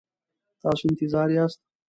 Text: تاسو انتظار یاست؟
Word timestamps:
تاسو 0.61 0.83
انتظار 0.91 1.29
یاست؟ 1.35 1.61